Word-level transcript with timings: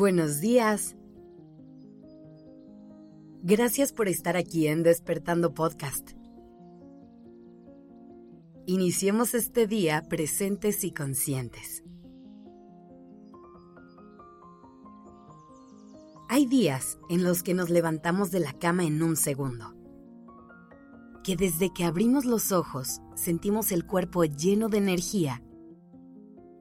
Buenos 0.00 0.40
días. 0.40 0.96
Gracias 3.42 3.92
por 3.92 4.08
estar 4.08 4.34
aquí 4.34 4.66
en 4.66 4.82
Despertando 4.82 5.52
Podcast. 5.52 6.12
Iniciemos 8.64 9.34
este 9.34 9.66
día 9.66 10.06
presentes 10.08 10.84
y 10.84 10.92
conscientes. 10.92 11.84
Hay 16.30 16.46
días 16.46 16.98
en 17.10 17.22
los 17.22 17.42
que 17.42 17.52
nos 17.52 17.68
levantamos 17.68 18.30
de 18.30 18.40
la 18.40 18.54
cama 18.54 18.86
en 18.86 19.02
un 19.02 19.16
segundo. 19.16 19.74
Que 21.22 21.36
desde 21.36 21.74
que 21.74 21.84
abrimos 21.84 22.24
los 22.24 22.52
ojos 22.52 23.02
sentimos 23.16 23.70
el 23.70 23.84
cuerpo 23.84 24.24
lleno 24.24 24.70
de 24.70 24.78
energía 24.78 25.42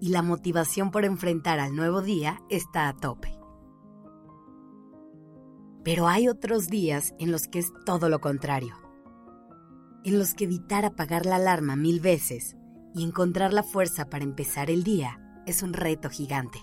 y 0.00 0.10
la 0.10 0.22
motivación 0.22 0.90
por 0.90 1.04
enfrentar 1.04 1.60
al 1.60 1.74
nuevo 1.74 2.02
día 2.02 2.42
está 2.48 2.88
a 2.88 2.96
tope. 2.96 3.38
Pero 5.82 6.08
hay 6.08 6.28
otros 6.28 6.68
días 6.68 7.14
en 7.18 7.30
los 7.30 7.46
que 7.46 7.58
es 7.58 7.72
todo 7.84 8.08
lo 8.08 8.20
contrario, 8.20 8.74
en 10.04 10.18
los 10.18 10.34
que 10.34 10.44
evitar 10.44 10.84
apagar 10.84 11.26
la 11.26 11.36
alarma 11.36 11.76
mil 11.76 12.00
veces 12.00 12.56
y 12.94 13.04
encontrar 13.04 13.52
la 13.52 13.62
fuerza 13.62 14.08
para 14.08 14.24
empezar 14.24 14.70
el 14.70 14.84
día 14.84 15.20
es 15.46 15.62
un 15.62 15.72
reto 15.72 16.08
gigante. 16.08 16.58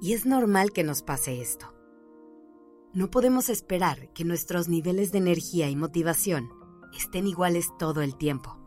Y 0.00 0.12
es 0.12 0.26
normal 0.26 0.72
que 0.72 0.84
nos 0.84 1.02
pase 1.02 1.40
esto. 1.40 1.72
No 2.92 3.10
podemos 3.10 3.48
esperar 3.48 4.12
que 4.12 4.24
nuestros 4.24 4.68
niveles 4.68 5.12
de 5.12 5.18
energía 5.18 5.68
y 5.68 5.76
motivación 5.76 6.50
estén 6.94 7.26
iguales 7.26 7.68
todo 7.78 8.02
el 8.02 8.16
tiempo. 8.16 8.65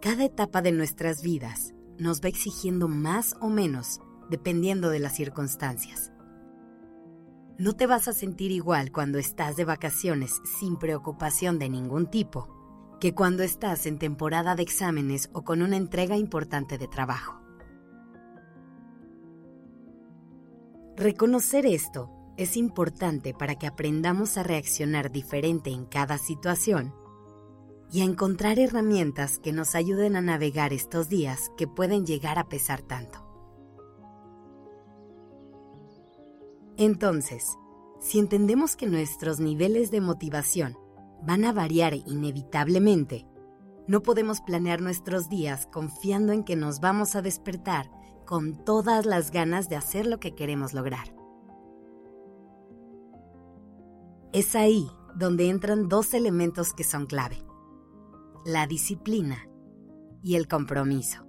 Cada 0.00 0.24
etapa 0.24 0.62
de 0.62 0.72
nuestras 0.72 1.22
vidas 1.22 1.74
nos 1.98 2.22
va 2.22 2.28
exigiendo 2.28 2.88
más 2.88 3.36
o 3.42 3.50
menos 3.50 4.00
dependiendo 4.30 4.88
de 4.88 4.98
las 4.98 5.14
circunstancias. 5.14 6.10
No 7.58 7.74
te 7.74 7.86
vas 7.86 8.08
a 8.08 8.14
sentir 8.14 8.50
igual 8.50 8.92
cuando 8.92 9.18
estás 9.18 9.56
de 9.56 9.66
vacaciones 9.66 10.40
sin 10.58 10.78
preocupación 10.78 11.58
de 11.58 11.68
ningún 11.68 12.06
tipo 12.06 12.48
que 12.98 13.14
cuando 13.14 13.42
estás 13.42 13.84
en 13.84 13.98
temporada 13.98 14.54
de 14.54 14.62
exámenes 14.62 15.28
o 15.34 15.42
con 15.44 15.60
una 15.60 15.76
entrega 15.76 16.16
importante 16.16 16.78
de 16.78 16.88
trabajo. 16.88 17.38
Reconocer 20.96 21.66
esto 21.66 22.10
es 22.38 22.56
importante 22.56 23.34
para 23.34 23.56
que 23.56 23.66
aprendamos 23.66 24.38
a 24.38 24.44
reaccionar 24.44 25.10
diferente 25.12 25.68
en 25.68 25.84
cada 25.84 26.16
situación 26.16 26.94
y 27.92 28.02
a 28.02 28.04
encontrar 28.04 28.58
herramientas 28.58 29.38
que 29.38 29.52
nos 29.52 29.74
ayuden 29.74 30.14
a 30.16 30.20
navegar 30.20 30.72
estos 30.72 31.08
días 31.08 31.50
que 31.56 31.66
pueden 31.66 32.06
llegar 32.06 32.38
a 32.38 32.48
pesar 32.48 32.82
tanto. 32.82 33.26
Entonces, 36.76 37.58
si 38.00 38.18
entendemos 38.18 38.76
que 38.76 38.86
nuestros 38.86 39.40
niveles 39.40 39.90
de 39.90 40.00
motivación 40.00 40.78
van 41.22 41.44
a 41.44 41.52
variar 41.52 41.94
inevitablemente, 41.94 43.26
no 43.86 44.02
podemos 44.02 44.40
planear 44.40 44.80
nuestros 44.80 45.28
días 45.28 45.66
confiando 45.66 46.32
en 46.32 46.44
que 46.44 46.56
nos 46.56 46.80
vamos 46.80 47.16
a 47.16 47.22
despertar 47.22 47.90
con 48.24 48.64
todas 48.64 49.04
las 49.04 49.32
ganas 49.32 49.68
de 49.68 49.76
hacer 49.76 50.06
lo 50.06 50.20
que 50.20 50.34
queremos 50.34 50.72
lograr. 50.72 51.14
Es 54.32 54.54
ahí 54.54 54.88
donde 55.16 55.50
entran 55.50 55.88
dos 55.88 56.14
elementos 56.14 56.72
que 56.72 56.84
son 56.84 57.06
clave 57.06 57.49
la 58.44 58.66
disciplina 58.66 59.46
y 60.22 60.36
el 60.36 60.48
compromiso. 60.48 61.26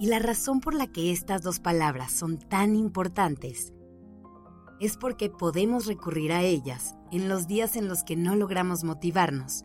Y 0.00 0.06
la 0.06 0.18
razón 0.18 0.60
por 0.60 0.74
la 0.74 0.86
que 0.86 1.12
estas 1.12 1.42
dos 1.42 1.60
palabras 1.60 2.12
son 2.12 2.38
tan 2.38 2.76
importantes 2.76 3.72
es 4.80 4.96
porque 4.96 5.28
podemos 5.28 5.86
recurrir 5.86 6.32
a 6.32 6.42
ellas 6.42 6.94
en 7.10 7.28
los 7.28 7.46
días 7.46 7.76
en 7.76 7.88
los 7.88 8.04
que 8.04 8.16
no 8.16 8.36
logramos 8.36 8.84
motivarnos 8.84 9.64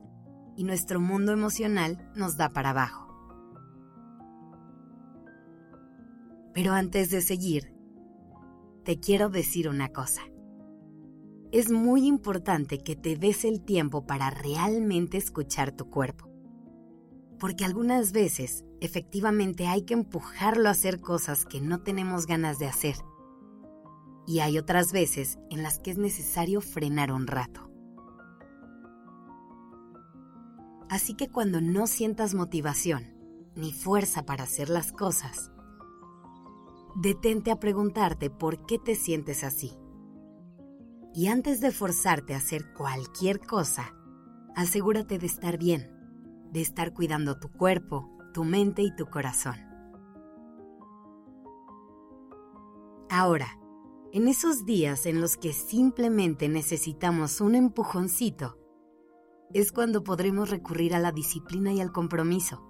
y 0.57 0.63
nuestro 0.63 0.99
mundo 0.99 1.31
emocional 1.31 2.11
nos 2.15 2.35
da 2.35 2.49
para 2.49 2.71
abajo. 2.71 3.07
Pero 6.53 6.73
antes 6.73 7.11
de 7.11 7.21
seguir, 7.21 7.73
te 8.83 8.99
quiero 8.99 9.29
decir 9.29 9.69
una 9.69 9.89
cosa 9.89 10.21
es 11.53 11.69
muy 11.69 12.07
importante 12.07 12.79
que 12.79 12.95
te 12.95 13.15
des 13.15 13.45
el 13.45 13.61
tiempo 13.61 14.07
para 14.07 14.31
realmente 14.31 15.17
escuchar 15.17 15.71
tu 15.71 15.87
cuerpo. 15.87 16.27
Porque 17.39 17.63
algunas 17.63 18.11
veces 18.11 18.65
efectivamente 18.81 19.67
hay 19.67 19.83
que 19.83 19.93
empujarlo 19.93 20.67
a 20.67 20.71
hacer 20.71 20.99
cosas 20.99 21.45
que 21.45 21.61
no 21.61 21.83
tenemos 21.83 22.25
ganas 22.25 22.57
de 22.57 22.65
hacer. 22.65 22.95
Y 24.25 24.39
hay 24.39 24.57
otras 24.57 24.91
veces 24.91 25.37
en 25.51 25.61
las 25.61 25.77
que 25.77 25.91
es 25.91 25.99
necesario 25.99 26.59
frenar 26.59 27.11
un 27.11 27.27
rato. 27.27 27.69
Así 30.89 31.13
que 31.13 31.29
cuando 31.29 31.61
no 31.61 31.85
sientas 31.85 32.33
motivación 32.33 33.13
ni 33.55 33.71
fuerza 33.73 34.25
para 34.25 34.45
hacer 34.45 34.69
las 34.69 34.91
cosas, 34.91 35.51
detente 36.95 37.51
a 37.51 37.59
preguntarte 37.59 38.31
por 38.31 38.65
qué 38.65 38.79
te 38.79 38.95
sientes 38.95 39.43
así 39.43 39.77
y 41.13 41.27
antes 41.27 41.61
de 41.61 41.71
forzarte 41.71 42.33
a 42.33 42.37
hacer 42.37 42.73
cualquier 42.73 43.39
cosa, 43.39 43.93
asegúrate 44.55 45.19
de 45.19 45.27
estar 45.27 45.57
bien, 45.57 45.91
de 46.51 46.61
estar 46.61 46.93
cuidando 46.93 47.39
tu 47.39 47.51
cuerpo, 47.51 48.09
tu 48.33 48.43
mente 48.43 48.81
y 48.81 48.95
tu 48.95 49.05
corazón. 49.05 49.55
Ahora, 53.09 53.59
en 54.11 54.27
esos 54.27 54.65
días 54.65 55.05
en 55.05 55.21
los 55.21 55.37
que 55.37 55.53
simplemente 55.53 56.49
necesitamos 56.49 57.41
un 57.41 57.53
empujoncito, 57.53 58.57
es 59.53 59.71
cuando 59.71 60.03
podremos 60.03 60.49
recurrir 60.49 60.95
a 60.95 60.99
la 60.99 61.11
disciplina 61.11 61.71
y 61.73 61.79
al 61.79 61.91
compromiso. 61.91 62.63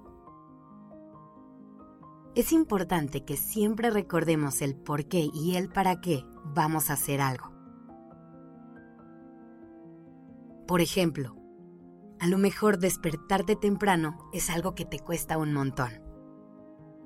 Es 2.35 2.51
importante 2.51 3.23
que 3.23 3.37
siempre 3.37 3.89
recordemos 3.89 4.61
el 4.61 4.75
por 4.75 5.07
qué 5.07 5.29
y 5.33 5.55
el 5.55 5.69
para 5.69 6.01
qué 6.01 6.25
vamos 6.43 6.89
a 6.89 6.93
hacer 6.93 7.21
algo. 7.21 7.52
Por 10.67 10.79
ejemplo, 10.79 11.35
a 12.19 12.27
lo 12.27 12.37
mejor 12.37 12.79
despertarte 12.79 13.57
temprano 13.57 14.17
es 14.31 14.49
algo 14.49 14.75
que 14.75 14.85
te 14.85 14.97
cuesta 14.97 15.37
un 15.37 15.53
montón. 15.53 15.91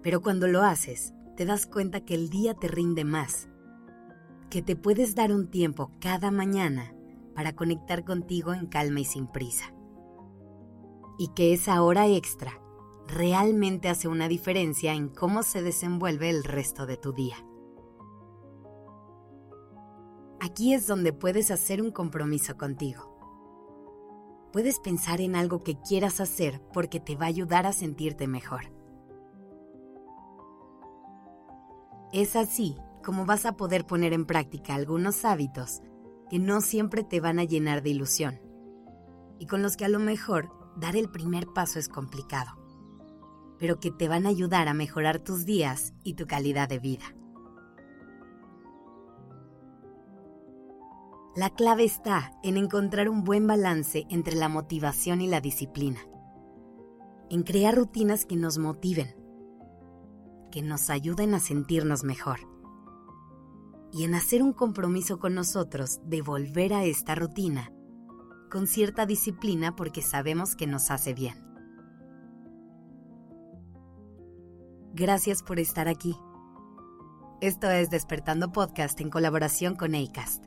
Pero 0.03 0.21
cuando 0.21 0.47
lo 0.47 0.61
haces, 0.61 1.13
te 1.35 1.45
das 1.45 1.65
cuenta 1.65 2.05
que 2.05 2.13
el 2.13 2.29
día 2.29 2.53
te 2.53 2.67
rinde 2.67 3.03
más, 3.03 3.49
que 4.51 4.61
te 4.61 4.75
puedes 4.75 5.15
dar 5.15 5.31
un 5.31 5.49
tiempo 5.49 5.91
cada 5.99 6.29
mañana 6.29 6.93
para 7.33 7.55
conectar 7.55 8.05
contigo 8.05 8.53
en 8.53 8.67
calma 8.67 8.99
y 8.99 9.05
sin 9.05 9.25
prisa. 9.25 9.73
Y 11.17 11.29
que 11.29 11.51
esa 11.51 11.81
hora 11.81 12.05
extra 12.07 12.61
realmente 13.07 13.89
hace 13.89 14.07
una 14.07 14.27
diferencia 14.27 14.93
en 14.93 15.09
cómo 15.09 15.41
se 15.41 15.63
desenvuelve 15.63 16.29
el 16.29 16.43
resto 16.43 16.85
de 16.85 16.97
tu 16.97 17.11
día. 17.11 17.37
Aquí 20.39 20.75
es 20.75 20.85
donde 20.85 21.11
puedes 21.11 21.49
hacer 21.49 21.81
un 21.81 21.89
compromiso 21.89 22.55
contigo 22.55 23.16
puedes 24.51 24.79
pensar 24.79 25.21
en 25.21 25.35
algo 25.35 25.63
que 25.63 25.79
quieras 25.79 26.19
hacer 26.19 26.61
porque 26.73 26.99
te 26.99 27.15
va 27.15 27.25
a 27.25 27.29
ayudar 27.29 27.65
a 27.65 27.73
sentirte 27.73 28.27
mejor. 28.27 28.71
Es 32.13 32.35
así 32.35 32.77
como 33.03 33.25
vas 33.25 33.45
a 33.45 33.57
poder 33.57 33.85
poner 33.85 34.13
en 34.13 34.25
práctica 34.25 34.75
algunos 34.75 35.25
hábitos 35.25 35.81
que 36.29 36.39
no 36.39 36.61
siempre 36.61 37.03
te 37.03 37.19
van 37.19 37.39
a 37.39 37.43
llenar 37.43 37.81
de 37.83 37.89
ilusión 37.89 38.39
y 39.39 39.45
con 39.45 39.61
los 39.61 39.77
que 39.77 39.85
a 39.85 39.89
lo 39.89 39.99
mejor 39.99 40.49
dar 40.75 40.95
el 40.95 41.09
primer 41.09 41.47
paso 41.47 41.79
es 41.79 41.89
complicado, 41.89 42.51
pero 43.59 43.79
que 43.79 43.91
te 43.91 44.07
van 44.07 44.25
a 44.25 44.29
ayudar 44.29 44.67
a 44.67 44.73
mejorar 44.73 45.19
tus 45.19 45.45
días 45.45 45.93
y 46.03 46.13
tu 46.15 46.27
calidad 46.27 46.69
de 46.69 46.79
vida. 46.79 47.16
La 51.37 51.51
clave 51.51 51.83
está 51.83 52.31
en 52.41 52.57
encontrar 52.57 53.09
un 53.09 53.23
buen 53.23 53.45
balance 53.45 54.07
entre 54.09 54.35
la 54.35 54.49
motivación 54.49 55.21
y 55.21 55.27
la 55.27 55.39
disciplina. 55.39 55.99
En 57.29 57.43
crear 57.43 57.75
rutinas 57.75 58.25
que 58.25 58.35
nos 58.35 58.57
motiven, 58.57 59.15
que 60.49 60.63
nos 60.63 60.89
ayuden 60.89 61.35
a 61.35 61.39
sentirnos 61.39 62.03
mejor. 62.03 62.39
Y 63.93 64.03
en 64.03 64.15
hacer 64.15 64.41
un 64.41 64.51
compromiso 64.51 65.19
con 65.19 65.35
nosotros 65.35 65.99
de 66.05 66.23
volver 66.23 66.73
a 66.73 66.85
esta 66.85 67.13
rutina 67.13 67.71
con 68.49 68.65
cierta 68.65 69.05
disciplina 69.05 69.75
porque 69.75 70.01
sabemos 70.01 70.55
que 70.55 70.65
nos 70.65 70.89
hace 70.89 71.13
bien. 71.13 71.35
Gracias 74.95 75.43
por 75.43 75.59
estar 75.59 75.87
aquí. 75.87 76.17
Esto 77.41 77.69
es 77.69 77.91
Despertando 77.91 78.51
Podcast 78.51 78.99
en 79.01 79.11
colaboración 79.11 79.75
con 79.75 79.93
ACAST. 79.93 80.46